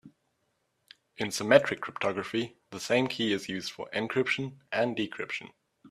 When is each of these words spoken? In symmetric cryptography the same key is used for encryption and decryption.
In 1.17 1.29
symmetric 1.29 1.79
cryptography 1.81 2.57
the 2.71 2.79
same 2.79 3.05
key 3.05 3.33
is 3.33 3.47
used 3.49 3.71
for 3.71 3.87
encryption 3.93 4.57
and 4.71 4.97
decryption. 4.97 5.51